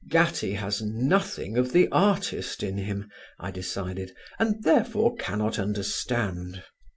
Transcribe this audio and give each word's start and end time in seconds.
"Gattie 0.09 0.55
has 0.55 0.81
nothing 0.81 1.59
of 1.59 1.73
the 1.73 1.87
artist 1.91 2.63
in 2.63 2.79
him," 2.79 3.11
I 3.37 3.51
decided, 3.51 4.13
"and 4.39 4.63
therefore 4.63 5.13
cannot 5.15 5.59
understand." 5.59 6.63